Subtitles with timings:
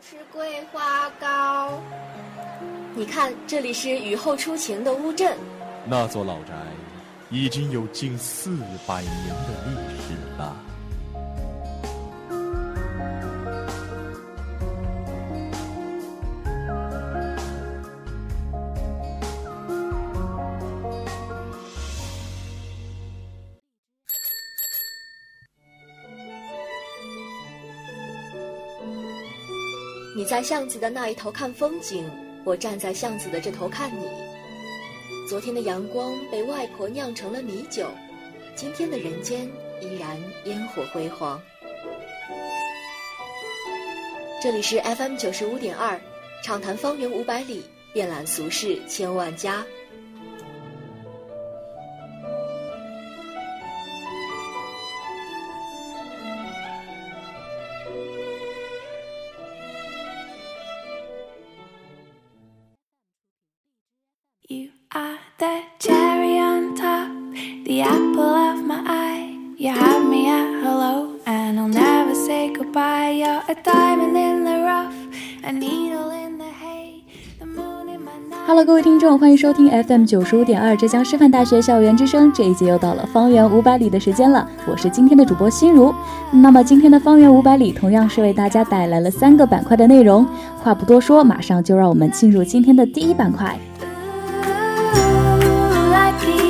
[0.00, 1.80] 吃桂花糕。
[2.94, 5.36] 你看，这里是雨后初晴的乌镇。
[5.84, 6.54] 那座老宅
[7.30, 8.56] 已经有近四
[8.86, 10.56] 百年的历史了。
[30.38, 32.08] 在巷子的那一头看风景，
[32.44, 34.06] 我站在巷子的这头看你。
[35.28, 37.88] 昨天的阳光被外婆酿成了米酒，
[38.54, 41.42] 今天的人间依然烟火辉煌。
[44.40, 46.00] 这里是 FM 九十五点二，
[46.44, 49.66] 畅谈方圆五百里，遍览俗世千万家。
[79.28, 82.32] 欢迎收听 FM 九十五点二浙江师范大学校园之声。
[82.32, 85.94] 这一节又到了方圆五百里的时间了，我是今天的主播心如。
[86.30, 90.26] 那么今天的方圆五百里同样是为大家带来了三个板块的内容。
[90.62, 93.54] 话不多说，马上就让我们进入今天的第一板块。
[94.94, 96.48] Ooh, lucky.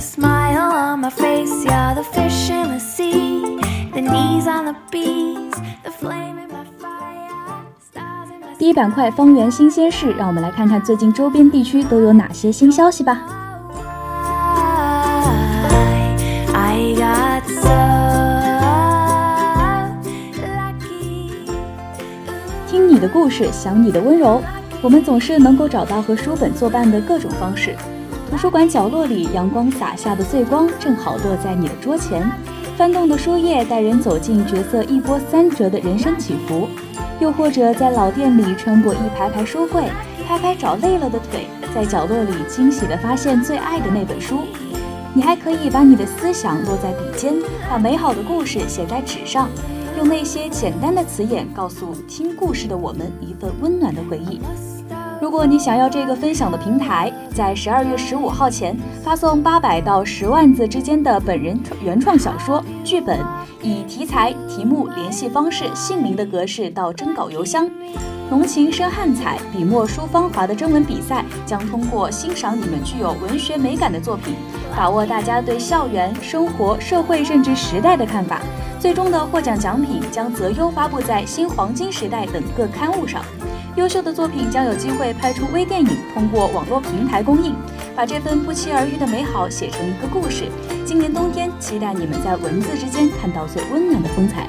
[0.00, 1.64] Smile on my face.
[1.64, 3.58] You're the fish in the sea,
[3.92, 13.22] the knees on the bees, the flame in my fire, stars in my 第一板块方圆新鲜事，让我们来看看最近周边地区都有哪些新消息吧。
[16.52, 17.68] I got so
[20.40, 21.32] lucky.
[22.68, 24.42] 听你的故事，想你的温柔。
[24.82, 27.76] 我们总是能够找到和书本作伴的各种方式。
[28.30, 32.24] 图书馆角落里，阳光洒下的醉光正好落在你的桌前，
[32.76, 36.68] 翻动的书页带人走进角色一波三折的人生起伏。
[37.18, 39.82] 又或者在老店里穿过一排排书柜，
[40.28, 44.42] 拍拍找累了的腿，在角落里惊喜地发现最爱的那本书。
[45.12, 47.34] 你还可以把你的思想落在笔尖，
[47.68, 49.48] 把美好的故事写在纸上，
[49.98, 54.40] 用那些简单的词眼告诉听故事的我们一份温暖的回忆。
[55.20, 63.18] 如果你想要这个分享的平台，在十二月十五号前发送八百到十万字之间的本人原创小说剧本，
[63.60, 67.70] 以题材、题目、联系方式、姓名的格式到征稿邮箱。
[68.30, 74.34] 浓情深汉彩，笔墨书芳华的征文比赛将通过欣赏你们具有文学美感的作品，
[74.74, 78.40] 把握大家对校园、生活、社会甚至时代的看法，
[78.78, 83.22] 最终的获奖奖品将择优发布在《新黄金时代》等各刊物上。
[83.76, 87.54] 优秀的作品将有机会拍出微电影，通过网络平台公映，
[87.94, 90.48] 把这份不期而遇的美好写成一个故事。
[90.84, 94.48] 今年冬天，期待你们在文字之间看到最温暖的风采。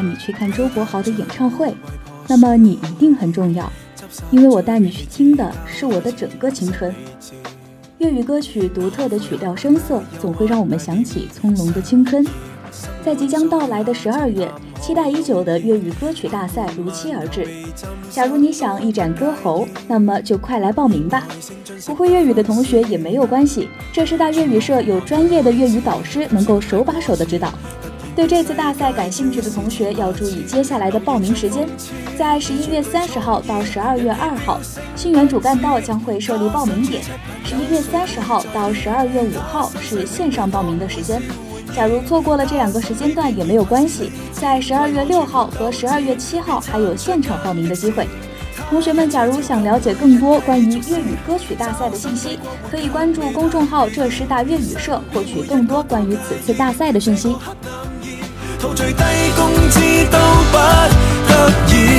[0.00, 1.74] 带你去看周柏豪的演唱会，
[2.26, 3.70] 那么你一定很重要，
[4.30, 6.94] 因为我带你去听的是我的整个青春。
[7.98, 12.26] 粤语歌曲独特的曲调声色，总会让我们想起葱茏的青春。
[13.04, 17.46] 在即将到来的十二月，期待已久的粤语歌曲大赛如期而至。
[18.10, 21.28] 假如你想一展歌喉，那么就快来报名吧。
[21.84, 27.52] 不会粤语的同学也没有关系，浙师大粤语社有专业的粤语导师，能够手把手的指导。
[28.16, 31.66] 对这次大赛感兴趣的同学要注意接下来的报名时间，
[32.18, 34.60] 在十一月三十号到十二月二号，
[34.94, 37.02] 信源主干道将会设立报名点。
[37.44, 41.22] 十一月三十号到十二月五号是线上报名的时间。
[41.74, 48.06] 假如错过了这两个时间段也没有关系，在十二月六号和十二月七号还有现场报名的机会。
[48.68, 52.38] 同学们，假如想了解更多关于粤语歌曲大赛的信息，
[52.70, 57.34] 可以关注公众号“浙师大粤语社”，获取更多关于此次大赛的讯息。
[58.60, 59.02] 讨最低
[59.36, 59.80] 工资
[60.10, 60.18] 都
[60.52, 60.58] 不
[61.28, 61.89] 得意。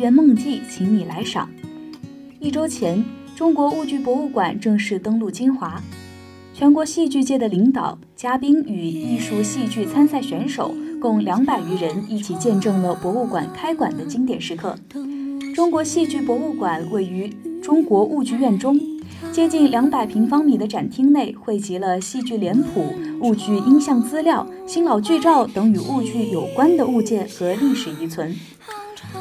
[0.00, 1.46] 圆梦记，请你来赏。
[2.38, 3.04] 一周前，
[3.36, 5.78] 中国物剧博物馆正式登陆金华，
[6.54, 14.74] 全国戏剧界的领导、嘉宾与艺术戏剧参赛选手共两百余人一起见证了博物馆开馆的经典时刻。
[15.54, 17.28] 中国戏剧博物馆位于
[17.62, 18.80] 中国物剧院中，
[19.30, 22.86] 接近两百平方米的展厅内汇集了戏剧脸谱、
[23.20, 28.34] 物剧音像资料、新老剧照等与物剧有关的物件和历史遗存。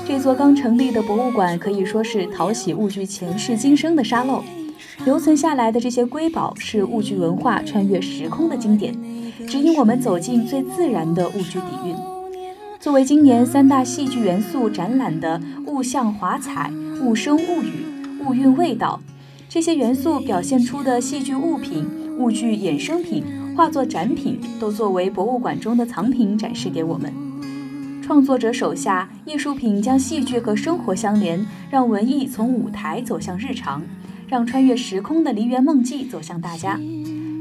[0.09, 4.43] 这座刚成立的博物馆可以说是淘洗物剧前世今生的沙漏，
[5.05, 8.91] 留存下来的这些瑰宝是物剧文化穿越时空的经典，
[9.47, 11.95] 指引我们走进最自然的物剧底蕴。
[12.79, 16.71] 作为今年三大戏剧元素展览的物象华彩、
[17.03, 17.85] 物声物语、
[18.25, 18.99] 物韵味道，
[19.47, 23.23] 这些元素表现出的戏剧物品、物剧衍生品、
[23.55, 27.28] 画作展品，都作为博物馆中的藏品展示给我们。
[28.09, 33.83] 创作者手下，艺术品将戏剧和生活相连，让文艺从舞台走向日常，
[34.27, 36.79] 让穿越时空的梨园梦记走向大家。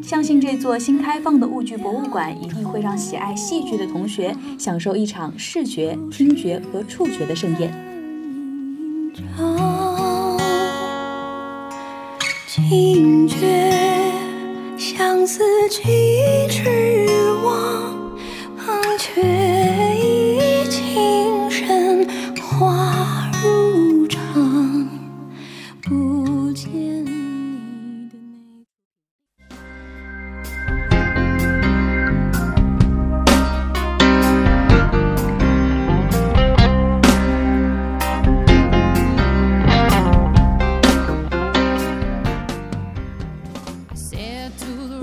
[0.02, 7.72] 相信这座新开放的物剧博物馆一定会让喜爱戏剧的同学享受一场视觉、听觉和触觉的盛宴。
[12.46, 13.72] 惊觉
[14.76, 15.80] 相思几
[16.50, 16.77] 尺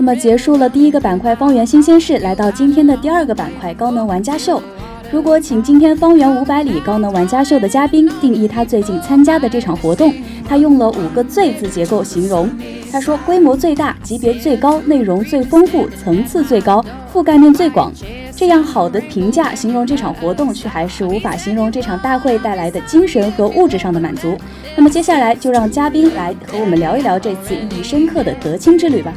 [0.06, 4.62] 那么结束了第一个板块方圆新鲜事，来到今天的第二个板块高能玩家秀。
[5.10, 10.14] 如果请今天方圆五百里高能玩家秀的嘉宾定义他最近参加的这场活动，
[10.48, 12.48] 他用了五个最字结构形容。
[12.92, 17.92] 他说：规模最大，级别最高，内容最丰富，层次最高，覆盖面最广。
[18.30, 24.38] 这样好的评价形容这场活动，却还是无法形容这场大会带来的精神和物质上的满足。
[24.76, 29.12] 那么接下来就让嘉宾来和我们聊一聊这次意义深刻的德清之旅吧。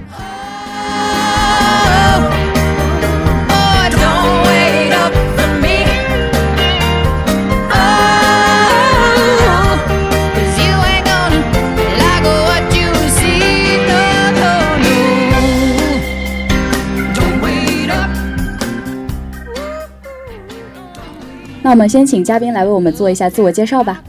[21.62, 24.02] 那我们先请嘉宾来为我们做一下自我介绍吧。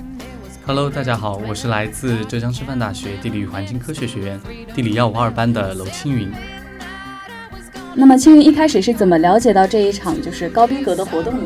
[0.65, 4.41] Hello，大家好，我是来自浙江师范大学地理与环境科学学院
[4.75, 6.33] 地理幺五二班的娄青云。
[7.95, 11.41] 那么青云一开始是怎么了解到这一场就是高逼格的活动的？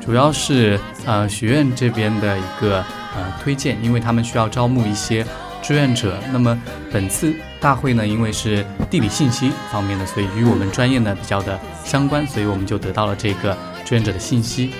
[0.00, 2.78] 主要是呃学院这边的一个
[3.16, 5.24] 呃推荐，因为他们需要招募一些
[5.62, 6.18] 志愿者。
[6.32, 6.58] 那么
[6.92, 14.70] 本次大会呢，因为是地理信息方面的，所以与我们专业呢比较的相关，所以我们就得到了这个志愿者的信息。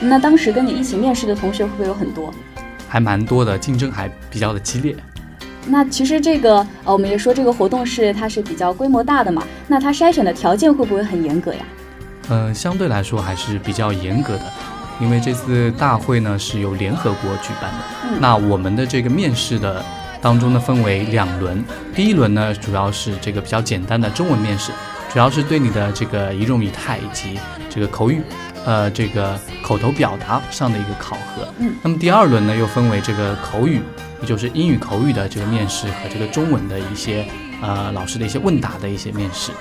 [0.00, 2.32] 那当时跟你一起面试的同学会不会有很多？
[2.88, 4.94] 还蛮多的，竞争还比较的激烈。
[5.68, 11.60] 那其实这个呃，我们也说这个活动是它是比较规模大的嘛，那它筛选的条件会不会很严格呀？
[12.28, 14.44] 嗯，相对来说还是比较严格的，
[15.00, 17.78] 因为这次大会呢是由联合国举办的。
[18.04, 18.20] 嗯。
[18.20, 19.84] 那我们的这个面试的
[20.20, 24.72] 当中呢分为两轮，第一轮呢主要是这个比较简单的中文面试，
[25.12, 28.22] 主要是对你的这个仪容仪态以及这个口语。
[28.66, 33.80] 呃，这个口头表达上的一个考核，嗯，那么第二轮呢，又分为这个口语，
[34.20, 37.24] 也就是英语口语的这个面试和这个中文的一些
[37.62, 39.52] 呃老师的一些问答的一些面试，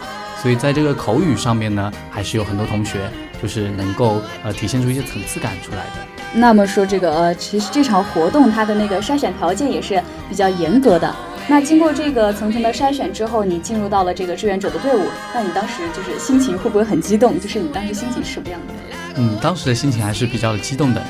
[0.41, 3.07] 所以在这个口语上面呢，还是有很多同学
[3.39, 5.91] 就是能够呃体现出一些层次感出来的。
[6.33, 11.15] 那么说这个呃，其实这场活动它的那个筛选条件也是比较严格的。
[11.47, 17.39] 那经过这个层层的筛选之后，你进入到了这个志愿者的队伍，那你当时就是心情会不会很激动？
[17.39, 18.73] 就是你当时心情是什么样的？
[19.17, 21.01] 嗯，当时的心情还是比较激动的，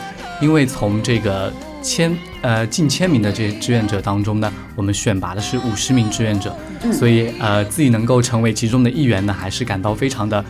[0.42, 1.52] 因为从这个
[1.82, 6.56] 千呃近千名的这些志愿者当中呢，我们选拔的是五十名志愿者，
[6.92, 10.44] 所以呃自己能够成为其中的一员呢，还是感到非常的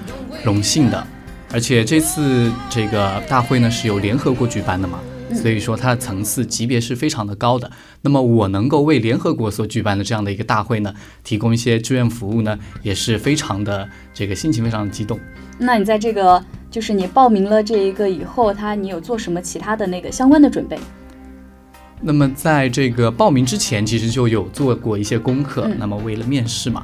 [0.44, 1.08] 荣幸的。
[1.54, 5.00] 而且这次这个大会呢是由联合国举办的嘛。
[5.34, 7.72] 所以说它的层次级别是非常的高的。
[8.02, 15.20] 那么我能够为联合国所举办的这样的一个大会呢，提供一些志愿服务呢，也是非常的这个心情非常的激动。
[15.58, 20.78] 那你在这个就是你报名了这一个以后，他你有做什么其他的那个相关的准备？
[22.02, 25.68] 那么在这个报名之前，其实就有做过一些功课。
[25.80, 26.84] 那么为了面试嘛，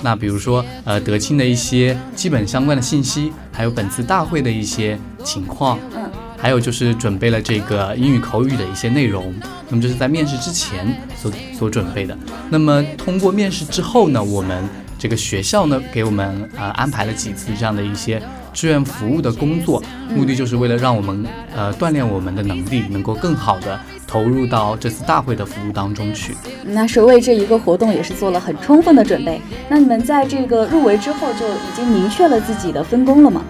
[0.00, 5.78] 那比如说呃德清的一些基本相关的信息，还有本次大会的一些情况。
[5.96, 6.03] 嗯。
[6.44, 9.32] 还有就是准备了这个英语口语的一些内容，
[9.70, 12.14] 那么这是在面试之前所所准备的。
[12.50, 14.62] 那么通过面试之后呢，我们
[14.98, 18.22] 这个学校呢给我们呃安排了几次这样的一些
[18.52, 19.82] 志愿服务的工作，
[20.14, 21.24] 目的就是为了让我们
[21.56, 26.36] 呃锻炼我们的能力，能够更好的投入到这次大会的服务当中去。
[26.62, 29.40] 那是为这一个活动也是做了很充分的准备。
[29.70, 33.42] 那你们在这个入围之后就已经明确了自己的分工了吗？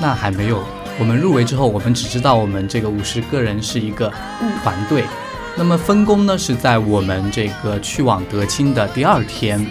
[0.00, 0.64] 那还没有。
[0.98, 4.12] 我们入围之后，我们只知道我们这个五十个人是一个
[4.62, 5.04] 团队，
[5.56, 9.66] 那么分工呢是在我们这个去往德清的第二天，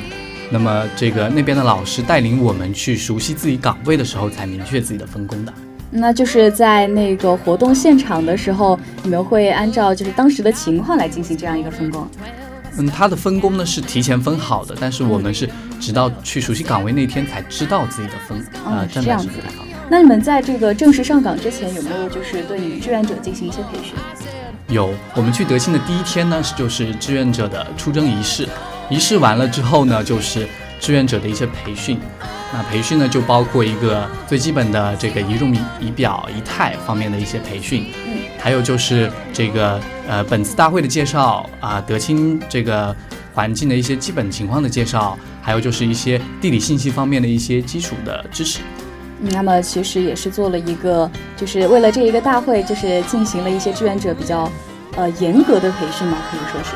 [0.50, 5.54] 那么这个那边的老师带领我们去熟悉自己岗位的时候，才明确自己的分工的。
[5.90, 12.06] 那就是在那个活动现场的时候，你们会按照就是当时的情况来进行这样一个分工。
[12.78, 15.48] 嗯，他的分工呢是提前分好的，但是我们是
[15.80, 19.30] 直到去熟悉岗位那天才知道自己的分啊，这样子。
[19.90, 23.94] 那你们在这个正式上岗之前，有没有就是对你们志愿者进行一些培训？
[24.70, 28.48] 有，我们去德清的第一天呢，是就是志愿者的出征仪式，
[28.90, 30.48] 仪式完了之后呢，就是
[30.80, 32.00] 志愿者的一些培训。
[32.52, 42.96] 那培训呢，就包括一个最基本的这个仪容仪仪表仪态方面的一些培训，嗯，还有就是这个呃本次大会的介绍啊，德清这个
[43.34, 48.60] 环境的一些基本情况的介绍，还有就是一些地理信息方面的一些基础的知识。
[49.32, 54.50] 那么其实也是做了一个，就是为了这一个大会，就是进行了一些志愿者比较，
[54.96, 56.72] 呃严格的培训嘛，可以说是。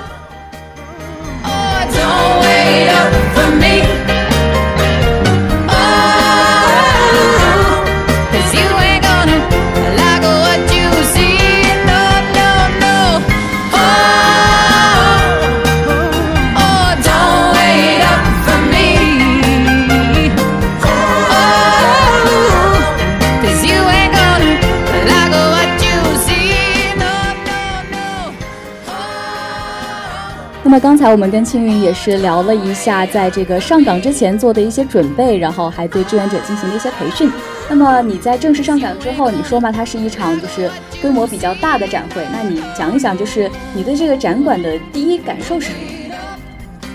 [30.67, 37.31] 那么刚才我们跟青云也是聊了一下，在这个上岗之前做的一些准备，然后还对志愿者进行了一些培训。
[37.69, 40.69] 那么你在正式上岗之后，你说嘛，它是一场就是
[41.01, 46.15] 规模比较大的展会，那你讲一讲，就是你对这个展馆的第一感受是什么？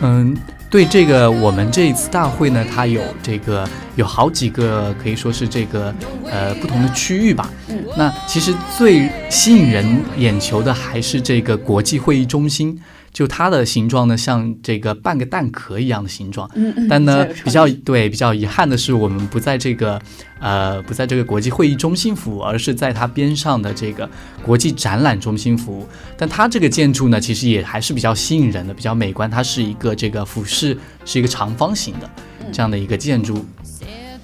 [0.02, 0.37] 嗯，
[0.69, 5.95] 对这个我们这一次大会呢，它有这个有好几个可以说是这个
[6.31, 7.50] 呃不同的区域吧。
[7.69, 12.79] 嗯，那其实最吸引人眼球的还是这个国际会议中心。
[13.12, 16.50] 就它的形状呢，像这个半个蛋壳一样的形状。
[16.54, 16.88] 嗯嗯。
[16.88, 20.00] 但呢，比较对比较遗憾的是，我们不在这个
[20.40, 24.09] 呃不在这个国际会议中心服务，而是在它边上的这个
[24.42, 25.87] 国际展览中心服务。
[26.16, 29.31] 但它这个建筑呢，其实也还是比较吸引人的，比较美观。
[29.31, 32.11] 它是一个这个俯视是一个长方形的
[32.50, 33.45] 这样的一个建筑。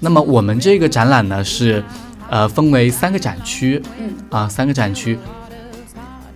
[0.00, 1.84] 那么我们这个展览呢，是
[2.30, 3.82] 呃分为三个展区。
[4.00, 4.14] 嗯。
[4.30, 5.18] 啊，三个展区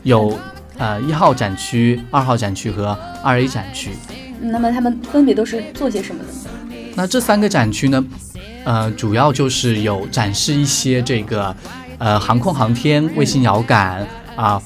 [0.03, 0.39] 有。
[0.79, 3.91] 呃，一号展区、二号展区和二 A 展区。
[4.41, 6.29] 那么他们分别都是做些什么的？
[6.95, 8.05] 那这三个展区呢？
[8.65, 11.55] 呃，主要就是有展示一些这个，
[11.99, 14.61] 呃，航空航天、卫星遥感啊、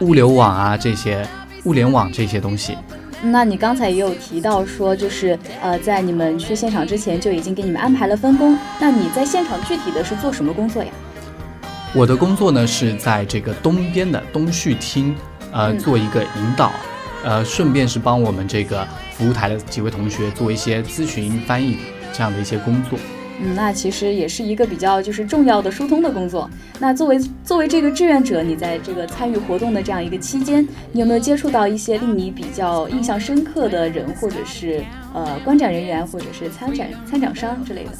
[0.00, 1.26] 物流网啊这些
[1.64, 2.76] 物联网这些东西。
[3.20, 8.56] 那你刚才也有提到说，就是呃，在你们去现场之前就已经给你们安排了分工。
[8.78, 10.90] 那你在现场具体的是做什么工作呀？
[11.94, 15.14] 我的工作呢是在这个东边的东旭厅。
[15.58, 16.70] 呃，做一个引导，
[17.24, 21.78] 呃，顺便是帮我们这个服务台的几位同学做一些咨询、翻译
[22.12, 22.96] 这样的一些工作。
[23.40, 26.48] 嗯，那其实也是一个比较就是重要的疏通的工作。
[26.78, 34.80] 那作为作为这个志愿者，你在这个参与活动的这样一个期间，你有没有接触到一些令你比较印象深刻的人，或者是
[35.12, 37.90] 呃观展人员，或者是参展参展商之类的？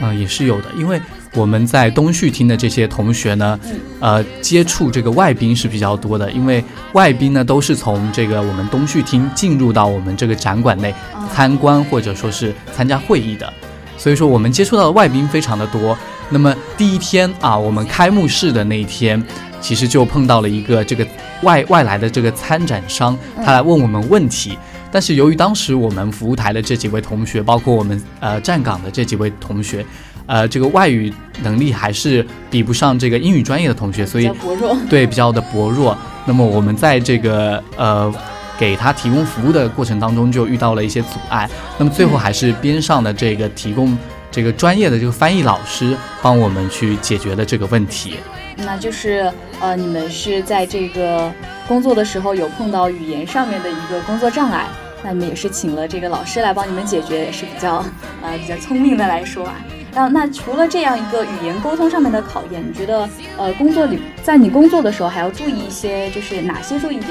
[0.00, 1.00] 嗯，也是有的，因为
[1.34, 3.58] 我们在东旭厅的这些同学呢，
[4.00, 10.94] 呃，接触这个外宾是比较多的，因为外宾呢都是从这个我们东旭厅进入到我们这个展馆内
[11.32, 13.52] 参观或者说是参加会议的，
[13.96, 15.96] 所以说我们接触到的外宾非常的多。
[16.28, 19.22] 那么第一天啊，我们开幕式的那一天，
[19.60, 21.06] 其实就碰到了一个这个
[21.42, 24.58] 外外来的这个参展商，他来问我们问题。
[24.94, 29.84] 但是由于当时我们服务台的这几位同学，包括我们呃站岗的这几位同学，
[30.26, 34.76] 呃，这个外语能力还是比不上这个英语专业的同学，所以薄弱。
[34.88, 35.98] 对比较的薄弱。
[36.24, 38.14] 那么我们在这个呃
[38.56, 41.50] 给他提供服务的过程当中，就遇到了一些阻碍。
[41.76, 43.98] 那么最后还是边上的这个提供
[44.30, 48.18] 这个专业的这个翻译老师帮我们去解决了这个问题。
[48.58, 49.28] 那就是
[49.60, 51.32] 呃，你们是在这个
[51.66, 54.68] 工作的时候有碰到语言上面的一个工作障碍。
[55.04, 57.84] 那你们也是请了这个老师来帮你们解决，也是比较
[58.22, 59.54] 呃比较聪明的来说啊。
[59.94, 63.06] 然后那除了这样一个语言沟通上面的考验，你觉得
[63.36, 67.10] 呃工作里在你工作的时候还要注意一些就是哪些注意点？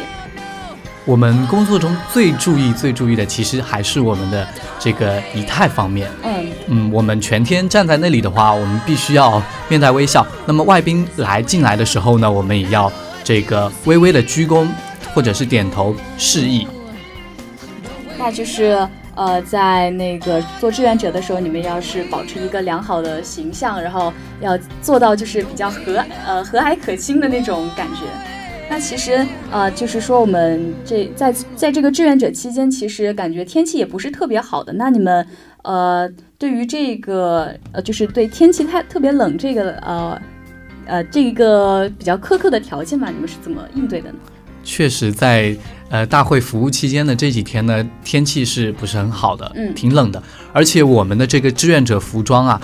[1.05, 4.47] 我们工作中最注意最注意的其实还是我们的
[4.79, 6.09] 这个仪态方面。
[6.23, 10.25] 嗯嗯，我们全天站在那里的话，我们必须要面带微笑。
[10.45, 12.91] 那么外宾来进来的时候呢，我们也要
[13.23, 14.65] 这个微微的鞠躬
[15.13, 16.67] 或者是点头示意。
[18.23, 28.05] 那就是呃，在那个做志愿者的时候，你们要是保持一个良好的形象，然后要做到就是比较和呃和蔼可亲的那种感觉。
[28.69, 34.71] 那其实呃，就是说我们这在在这个志愿者期间，其实感觉天气也不是特别好的。
[34.71, 35.27] 那你们
[35.63, 40.21] 呃，对于这个呃，就是对天气太特别冷这个呃
[40.85, 44.15] 呃这个比较苛刻的条件嘛，你们是怎么应对的呢？
[44.63, 45.55] 确实，在
[45.89, 49.51] 呃大会服务期间的这几天呢，天气是不是很好的？
[49.55, 50.21] 嗯，挺冷的。
[50.51, 52.61] 而且我们的这个志愿者服装啊，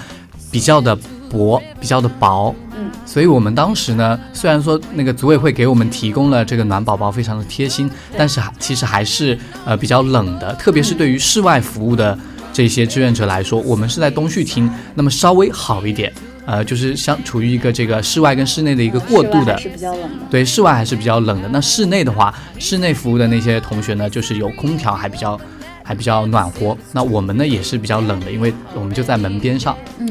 [0.50, 0.98] 比较的
[1.30, 2.56] 薄，比较的薄。
[2.78, 10.54] 嗯，所以我们当时呢，虽然说那个组委会给我们提供了这个暖宝宝，非常的贴心，但是还其实还是呃比较冷的。
[10.56, 12.18] 特别是对于室外服务的
[12.54, 16.12] 这些志愿者来说，我们是在东旭厅，那么稍微好一点。
[16.50, 20.26] 呃，就是相处于一个这个室外跟室内的一个过渡的，是比较冷的。
[20.32, 21.50] 对，室外还是比较冷的。
[21.50, 25.40] 那室内的话，室内服务的那些同学呢，就是有空调，还比较
[25.84, 26.76] 还比较暖和。
[26.92, 29.78] 那我们呢也是比较冷的，因为我们就在门边上。
[30.00, 30.10] 嗯，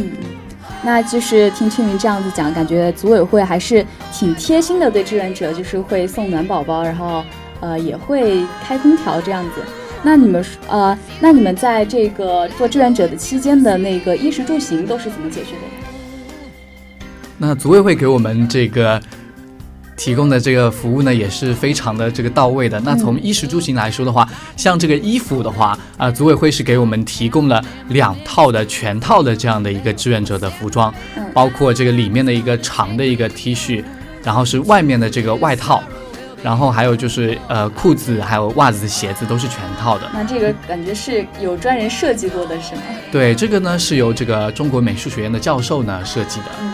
[0.84, 7.24] 那就是听青云这样子讲，感觉组委会还是挺贴心的，对志愿者就是会送暖宝宝，然后
[7.58, 9.62] 呃也会开空调这样子。
[10.04, 15.87] 那你们呃，那你们在这个做志愿者的期间的那个衣食住行都是怎么解决的？
[17.38, 19.00] 那组委会给我们这个
[19.96, 22.80] 提供的这个服务呢，也是非常的这个到位的。
[22.80, 30.92] 那从衣食住行来说的话，像这个衣服的话，啊，组委会是给我们提供了两套的全套的这样的一个志愿者的服装，
[31.32, 33.82] 包括这个里面的一个长的一个 T 恤，
[34.22, 35.82] 然后是外面的这个外套，
[36.42, 40.08] 然后还有就是呃裤子、还有袜子、鞋子都是全套的。
[40.12, 42.82] 那这个感觉是有专人设计过的，是吗？
[43.10, 46.46] 对，这个呢是由这个中国美术学院的教授呢设计的。
[46.62, 46.72] 嗯。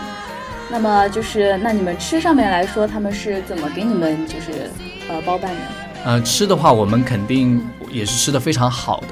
[0.69, 4.69] 那么就是，那你们吃上面来说，他们是怎么给你们就是
[5.07, 5.61] 呃包办的？
[6.03, 9.07] 呃，吃的话，我们肯定也是吃的非常好的。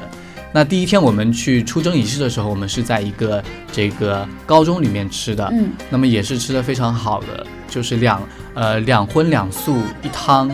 [0.52, 8.22] 那第一天我们去出征仪式的时候，我们是在一个这个高中里面吃的，嗯，那么也是吃的非常好的，就是两
[8.56, 10.50] 呃两荤两素一汤，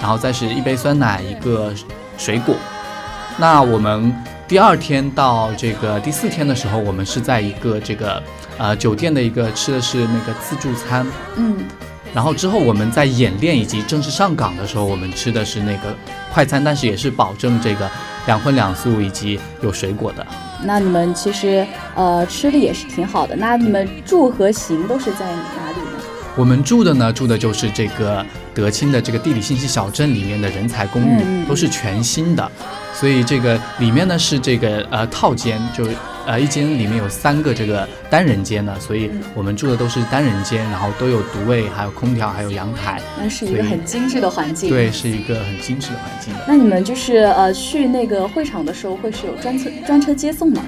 [0.00, 1.74] 然后再是一杯酸奶一个
[2.16, 2.54] 水果。
[3.36, 4.14] 那我们
[4.46, 8.22] 第二天到这个第四天的时候，我们是在一个这个。
[8.56, 11.56] 呃，酒店的一个吃的是那个自助餐，嗯，
[12.14, 15.92] 然后之后我们在演练以及正式上岗的时候，我们吃的是那个
[16.32, 17.90] 快餐，但是也是保证这个
[18.26, 20.24] 两荤两素以及有水果的。
[20.62, 23.34] 那你们其实呃吃的也是挺好的。
[23.34, 26.04] 那你们住和行都是在哪里呢？
[26.36, 32.50] 我们住的呢，住的就是这个德清的这个地理信息小镇里面的人才公寓，都是全新的，
[32.94, 35.84] 所以这个里面呢是这个呃套间就。
[36.26, 44.70] 呃，一间里面有三个这个单人间的，所以我们住的都是单人间，然后都有独卫，还有空调，还有阳台，那是一个很精致的环境。
[44.70, 46.44] 对，是一个很精致的环境的。
[46.48, 50.62] 那你们就是呃去那个会场的时候，会是有专车专车接送吗？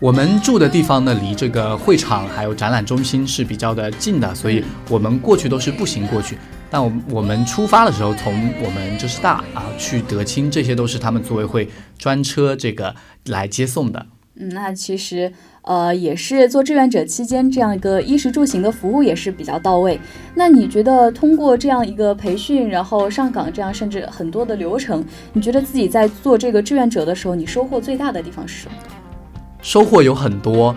[0.00, 6.38] 我们住的地方呢，离这个会场还有展览中心是比较的近的，所以我们过去都是步行过去。
[6.70, 12.94] 但我我们出发的时候，从我们浙师大啊去德清，这些都是他们组委会专车这个
[13.26, 14.06] 来接送的。
[14.40, 19.98] 嗯，那其实，呃，也是做志愿者期间这样一个衣食住行的服务也是比较到位。
[20.34, 28.74] 那你觉得通过这样一个培训，然后上岗这样甚至很多的流程，你觉得自己在做这个志愿者的时候，你收获最大的地方是什么？
[29.60, 30.72] 收获有很多，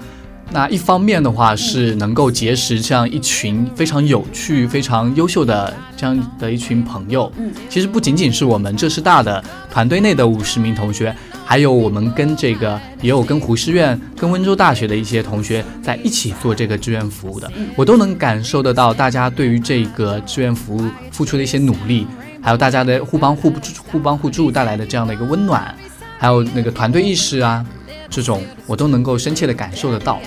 [0.52, 7.32] 那一方面的话是能够结识这样一群非常有趣、非常优秀的这样的一群朋友。
[7.38, 11.15] 嗯，其实不仅仅是我们浙师大的团队内的五十名同学，
[11.51, 22.07] 还有我们跟这个也有跟湖师院、跟温州大学的一些同学在一起做这个志愿服务的，我都能感受得到大家对于这个志愿服务付出的一些努力，
[22.41, 25.75] 还有大家的互帮互助、互帮互助带来的这样的一个温暖，
[26.17, 27.65] 还有那个团队意识啊，
[28.09, 30.21] 这种我都能够深切的感受得到。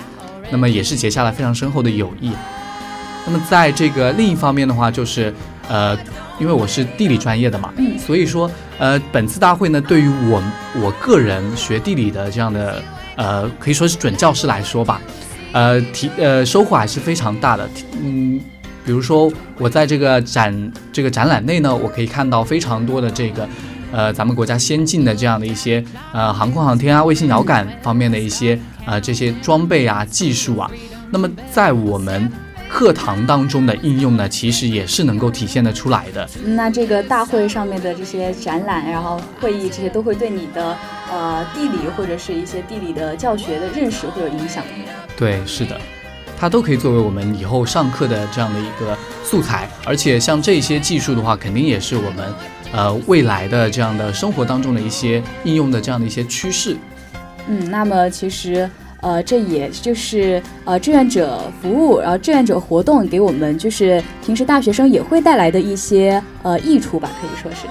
[0.51, 2.33] 那么也是结下了非常深厚的友谊。
[3.25, 5.33] 那么在这个另一方面的话，就是
[5.71, 5.97] 呃，
[6.39, 10.43] 因为我是地理专业的嘛，嗯所以说呃，本次大会呢，对于我
[10.81, 12.83] 我个人学地理的这样的
[13.17, 15.01] 呃，可以说是准教师来说吧，
[15.53, 17.69] 呃，提呃收获还是非常大的。
[18.03, 18.41] 嗯，
[18.85, 23.49] 比如说我在这个展这个展览内呢，我可以看到非常多的这个。
[23.93, 30.69] 呃，咱们国家先进的这样的一些呃航空航天啊、卫星遥感方面的一些呃这些装备啊、技术啊，
[31.13, 32.29] 那么在我们
[32.69, 36.29] 课堂当中的应用呢，其实也是能够体现得出来的。
[36.45, 40.77] 那这个大会上面的这些展览，然后会议这些，都会对你的
[41.11, 44.65] 呃地理或者是一些地理的教学的认识会有影响。
[45.17, 45.81] 对，是的，
[46.37, 52.35] 它都可以作为我们以后上课的这样的一个素材，而且像这些技术的话，肯定也是我们
[52.73, 56.77] 呃未来的这样的生活当中的一些应用的这样的一些趋势。
[57.47, 58.69] 嗯，那么其实
[59.05, 67.67] 呃，这也就是呃志愿者服务，然后志愿者活动给我们就是平时大学生也会带来的一些呃益处吧，可以说是。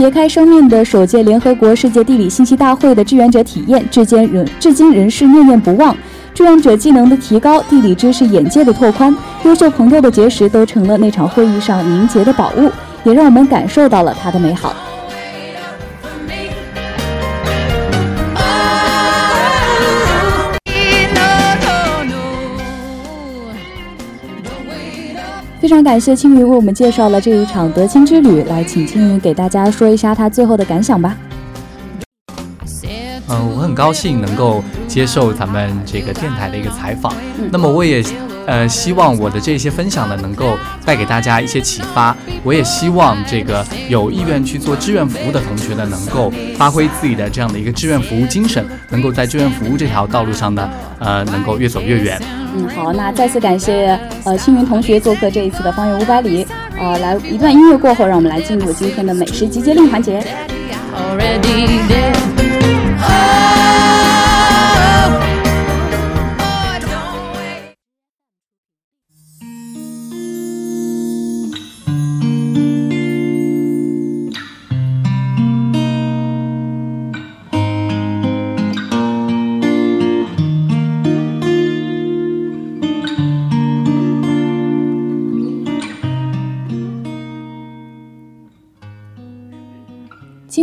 [0.00, 5.94] 别开生面的首届联合国世界地理信息大会的志愿者体验，至今仍至今仍是念念不忘。
[6.32, 12.70] 志愿者技能的提高、地理知识眼界的拓宽、优秀朋友的结识，都成了那场会议上凝结的宝物，
[13.04, 14.74] 也让我们感受到了它的美好。
[25.70, 31.16] 常感谢青云为我们介绍了这一场德清之旅，来请青云给大家说一下他最后的感想吧。
[33.28, 37.12] 嗯、我很高兴能够接受咱们这个电台的一个采访。
[37.38, 38.02] 嗯那么我也
[38.50, 42.16] 呃希望我的这些分享呢，能够带给大家一些启发。
[42.42, 52.20] 我也希望这个有意愿去做志愿服务的同学呢，能够发挥自己的这样的一个志愿服务精神，能够在志愿服务这条道路上呢，呃，能够越走越远。
[52.56, 56.44] 嗯，好，那再次感谢呃青云同学做客这一次的方圆五百里。
[56.76, 60.20] 呃，来一段音乐过后，让我们来进入今天的美食集结令环节。
[60.96, 62.49] already there.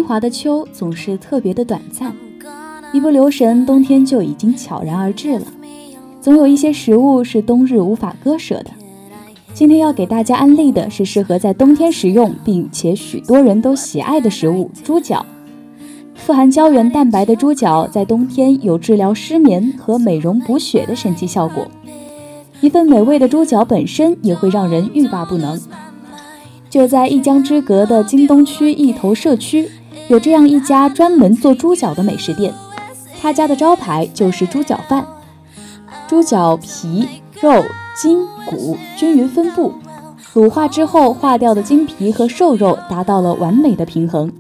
[0.07, 2.15] 华的秋总是特别的短暂，
[2.93, 5.45] 一不留神，冬天就已经悄然而至了。
[6.21, 8.71] 总有一些食物是冬日无法割舍的。
[9.53, 15.25] 今天要给大家安利的是适合在冬天食用，并且许多人都喜爱的食物——猪脚。
[16.15, 21.67] 富含胶原蛋白的猪脚，在冬天有治疗失眠和美容补血的神奇效果。
[22.61, 25.59] 一份美味的猪脚本身也会让人欲罢不能。
[26.69, 29.69] 就在一江之隔的京东区一头社区，
[30.07, 32.53] 有这样一家专门做猪脚的美食店，
[33.21, 35.05] 他家的招牌就是猪脚饭。
[36.07, 37.07] 猪脚皮、
[37.41, 37.63] 肉、
[37.95, 39.73] 筋、骨均匀分布，
[40.33, 44.31] 卤化之后化掉的筋皮和瘦肉达到了完美的平衡。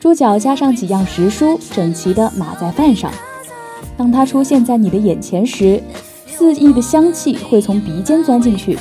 [0.00, 3.12] 猪脚加上几样时蔬，整齐地码在饭上。
[3.96, 5.80] 当它出现在你的眼前时，
[6.26, 8.76] 肆意的香气会从鼻尖钻进去。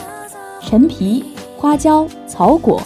[0.62, 1.24] 陈皮、
[1.58, 2.82] 花椒、草果，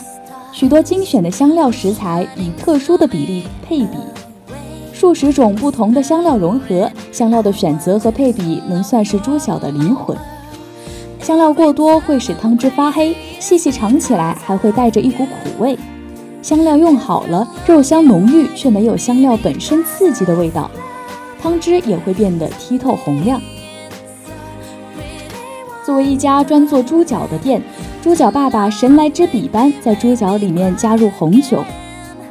[0.54, 3.98] 许多精选的香料食材以特殊的比例配比，
[4.94, 10.16] 数十种不同的香料融合，香料的选择和配比能算是猪脚的灵魂。
[11.20, 15.76] 香料过多会使汤汁发黑，细细尝起来还会带着一股苦味。
[16.44, 20.70] 香料用好了，肉香浓郁却没有香料本身刺激的味道，
[21.42, 23.42] 汤汁也会变得剔透红亮。
[25.84, 27.62] 作为一家专做猪脚的店，
[28.04, 31.63] 猪脚爸爸神来之笔般在猪脚里面加入红酒，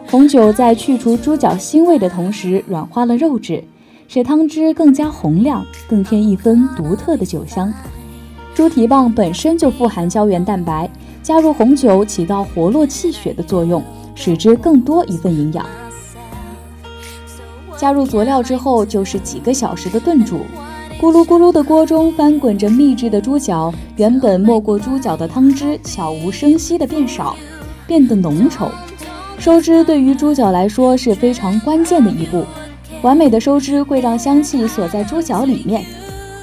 [0.06, 3.64] 红酒在去除猪脚腥味的同时，软化了肉质，
[4.06, 7.72] 使汤汁更加红亮，更添一分独特的酒香。
[8.54, 10.90] 猪蹄棒本身就富含胶原蛋白，
[11.22, 13.82] 加入红酒起到活络气血的作用，
[14.14, 15.64] 使之更多一份营养。
[17.78, 20.40] 加入佐料之后，就是几个小时的炖煮。
[21.02, 27.34] 咕噜咕噜的锅中翻滚着秘制的猪脚，原本没过猪脚的汤汁悄无声息地变少，
[27.88, 28.68] 变得浓稠。
[29.36, 32.44] 收汁对于猪脚来说是非常关键的一步，
[33.02, 35.84] 完美的收汁会让香气锁在猪脚里面，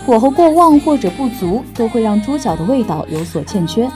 [0.06, 3.90] 火候过旺或者不足都会让猪脚的味道有所欠缺。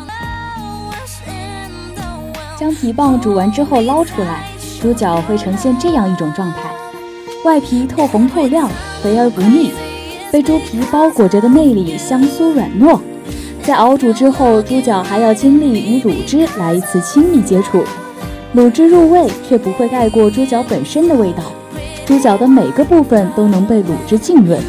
[2.58, 4.46] 将蹄膀煮完之后捞出来，
[4.82, 6.74] 猪脚会呈现这样一种状态：
[7.44, 8.70] 外皮透红透亮，
[9.02, 9.74] 肥而不腻，
[10.34, 13.00] 被猪皮包裹着的内里香酥软糯。
[13.62, 17.84] 在熬煮之后，猪脚还要经历与卤汁来一次亲密接触，
[18.56, 21.44] 卤汁入味却不会盖过猪脚本身的味道，
[22.04, 24.60] 猪脚的每个部分都能被卤汁浸润。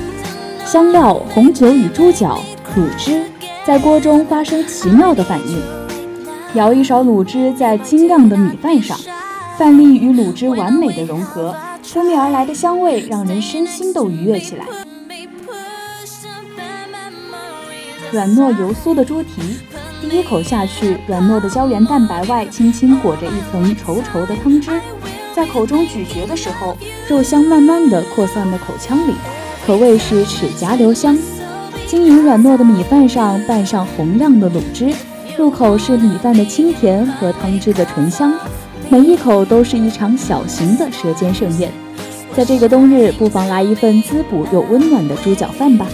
[0.66, 2.38] 香料、红酒与猪脚、
[2.76, 3.22] 卤汁
[3.64, 5.62] 在锅中发生奇妙的反应。
[6.52, 8.98] 舀一勺卤汁在精亮的米饭上，
[9.56, 11.56] 饭粒与卤汁完美的融合，
[11.90, 14.66] 扑面而来的香味让人身心都愉悦起来。
[18.14, 19.42] 软糯油酥的猪蹄，
[20.00, 24.70] 第一口下去，软糯的胶原蛋白外轻轻裹着一层稠稠的汤汁，
[25.34, 26.76] 在口中咀嚼的时候，
[27.08, 29.14] 肉香慢慢的扩散到口腔里，
[29.66, 31.18] 可谓是齿颊留香。
[31.88, 34.94] 晶莹软糯的米饭上拌上红亮的卤汁，
[35.36, 38.32] 入口是米饭的清甜和汤汁的醇香，
[38.90, 41.68] 每一口都是一场小型的舌尖盛宴。
[42.32, 45.88] 在这个冬日，不妨来一份滋补又温暖的猪脚饭吧。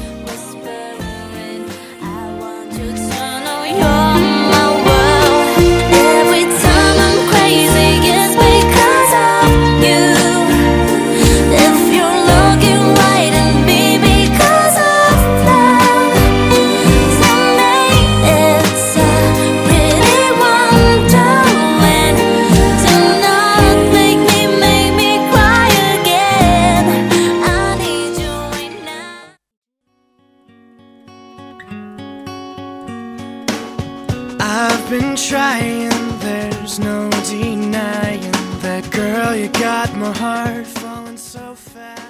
[34.53, 38.33] I've been trying, there's no denying
[38.63, 42.01] that girl, you got my heart falling so fast.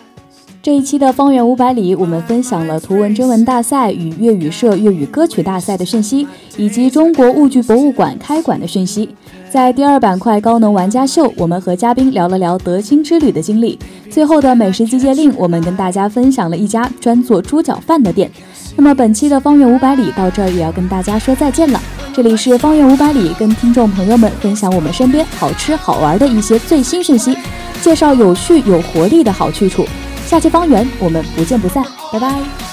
[0.63, 6.27] 这一期的方圆五百里，我们分享了图文征文大赛与粤语社粤语歌曲大赛的讯息，
[6.57, 9.15] 以及中国物剧博物馆开馆的讯息。
[9.51, 13.79] 在第二板块高能玩家秀，我们和嘉宾聊了聊德清之旅的经历。
[14.11, 18.31] 最后的美食集结令，我们跟大家分享了一家专做猪脚饭的店。
[18.77, 21.81] 那么本期的方圆五百里到这儿也要跟大家说再见了。
[22.13, 27.37] 这里是方圆五百里，跟听众朋友们分享我们身边好吃好玩的一些最新讯息，
[27.83, 29.87] 介绍有趣有活力的好去处。
[30.27, 32.70] 下期方圆，我们不见不散，拜拜。